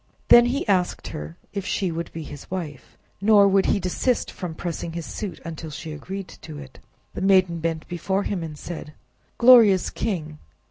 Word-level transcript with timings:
Then 0.29 0.47
he 0.47 0.67
asked 0.67 1.09
her 1.09 1.37
if 1.53 1.63
she 1.63 1.91
would 1.91 2.11
be 2.11 2.23
his 2.23 2.49
wife, 2.49 2.97
nor 3.21 3.47
would 3.47 3.67
he 3.67 3.79
desist 3.79 4.31
from 4.31 4.55
pressing 4.55 4.93
his 4.93 5.05
suit, 5.05 5.39
until 5.45 5.69
she 5.69 5.91
agreed 5.93 6.27
to 6.41 6.57
it. 6.57 6.79
The 7.13 7.21
maiden 7.21 7.59
bent 7.59 7.87
before 7.87 8.23
him 8.23 8.41
and 8.41 8.57
said— 8.57 8.93
"Glorious 9.37 9.91
king! 9.91 10.39